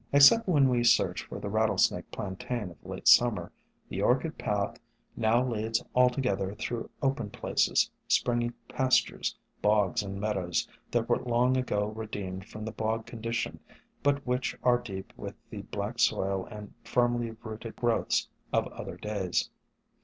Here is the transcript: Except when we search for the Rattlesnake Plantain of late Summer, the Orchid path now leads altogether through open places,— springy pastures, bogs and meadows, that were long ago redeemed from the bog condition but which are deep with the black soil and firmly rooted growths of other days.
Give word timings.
Except 0.11 0.47
when 0.47 0.67
we 0.67 0.83
search 0.83 1.21
for 1.25 1.39
the 1.39 1.47
Rattlesnake 1.51 2.09
Plantain 2.09 2.71
of 2.71 2.83
late 2.83 3.07
Summer, 3.07 3.51
the 3.87 4.01
Orchid 4.01 4.35
path 4.35 4.79
now 5.15 5.45
leads 5.47 5.83
altogether 5.93 6.55
through 6.55 6.89
open 7.03 7.29
places,— 7.29 7.91
springy 8.07 8.49
pastures, 8.67 9.37
bogs 9.61 10.01
and 10.01 10.19
meadows, 10.19 10.67
that 10.89 11.07
were 11.07 11.19
long 11.23 11.55
ago 11.55 11.85
redeemed 11.89 12.47
from 12.49 12.65
the 12.65 12.71
bog 12.71 13.05
condition 13.05 13.59
but 14.01 14.25
which 14.25 14.57
are 14.63 14.79
deep 14.79 15.13
with 15.17 15.35
the 15.51 15.61
black 15.61 15.99
soil 15.99 16.47
and 16.49 16.73
firmly 16.83 17.35
rooted 17.43 17.75
growths 17.75 18.27
of 18.51 18.65
other 18.69 18.97
days. 18.97 19.51